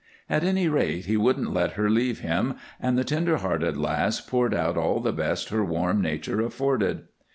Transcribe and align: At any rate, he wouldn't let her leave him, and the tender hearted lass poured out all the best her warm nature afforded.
At 0.27 0.43
any 0.43 0.67
rate, 0.67 1.05
he 1.05 1.15
wouldn't 1.15 1.53
let 1.53 1.73
her 1.73 1.87
leave 1.87 2.21
him, 2.21 2.55
and 2.79 2.97
the 2.97 3.03
tender 3.03 3.37
hearted 3.37 3.77
lass 3.77 4.19
poured 4.19 4.55
out 4.55 4.75
all 4.75 4.99
the 4.99 5.13
best 5.13 5.49
her 5.49 5.63
warm 5.63 6.01
nature 6.01 6.41
afforded. 6.43 7.03